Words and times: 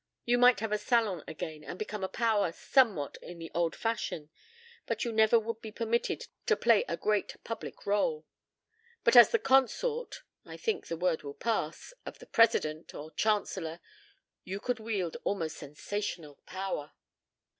You 0.25 0.39
might 0.39 0.61
have 0.61 0.71
a 0.71 0.79
salon 0.79 1.23
again 1.27 1.63
and 1.63 1.77
become 1.77 2.03
a 2.03 2.07
power 2.09 2.51
somewhat 2.51 3.17
in 3.21 3.37
the 3.37 3.51
old 3.53 3.75
fashion, 3.75 4.31
but 4.87 5.05
you 5.05 5.11
never 5.11 5.37
would 5.39 5.61
be 5.61 5.71
permitted 5.71 6.25
to 6.47 6.55
play 6.55 6.83
a 6.87 6.97
great 6.97 7.35
public 7.43 7.75
rôle. 7.81 8.23
But 9.03 9.15
as 9.15 9.29
the 9.29 9.37
consort 9.37 10.23
(I 10.43 10.57
think 10.57 10.87
the 10.87 10.97
word 10.97 11.21
will 11.21 11.35
pass) 11.35 11.93
of 12.03 12.17
the 12.17 12.25
President 12.25 12.95
or 12.95 13.11
Chancellor 13.11 13.79
you 14.43 14.59
could 14.59 14.79
wield 14.79 15.17
almost 15.23 15.57
sensational 15.57 16.39
power." 16.47 16.93